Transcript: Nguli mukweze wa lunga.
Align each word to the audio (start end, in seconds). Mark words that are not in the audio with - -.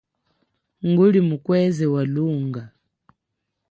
Nguli 0.87 1.19
mukweze 1.29 1.85
wa 1.93 2.03
lunga. 2.13 2.63